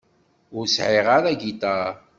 [0.57, 1.93] Ur sεiɣ ara agiṭar.